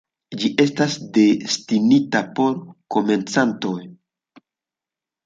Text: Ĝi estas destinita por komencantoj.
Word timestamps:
Ĝi 0.43 0.47
estas 0.63 0.93
destinita 1.17 2.21
por 2.39 2.55
komencantoj. 2.97 3.75